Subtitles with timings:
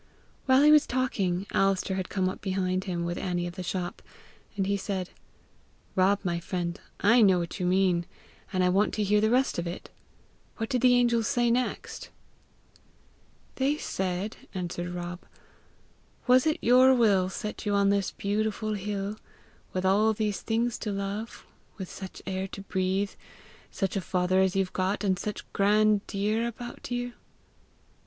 [0.47, 4.01] While he was talking, Alister had come up behind him, with Annie of the shop,
[4.57, 5.11] and he said
[5.95, 8.07] "Rob, my friend, I know what you mean,
[8.51, 9.91] and I want to hear the rest of it:
[10.57, 12.09] what did the angels say next?"
[13.57, 15.19] "They said," answered Rob,"
[16.25, 19.17] 'Was it your will set you on this beautiful hill,
[19.71, 21.45] with all these things to love,
[21.77, 23.11] with such air to breathe,
[23.69, 27.13] such a father as you've got, and such grand deer about you?'